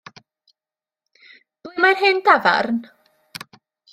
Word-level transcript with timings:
Ble 1.67 1.85
mae'r 1.85 2.01
hen 2.05 2.23
dafarn? 2.31 2.83